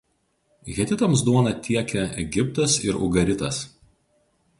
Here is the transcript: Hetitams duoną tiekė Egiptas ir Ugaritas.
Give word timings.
Hetitams 0.77 1.21
duoną 1.27 1.53
tiekė 1.67 2.05
Egiptas 2.23 2.79
ir 2.87 2.99
Ugaritas. 3.09 3.61